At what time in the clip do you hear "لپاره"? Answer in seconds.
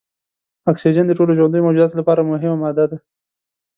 2.01-2.27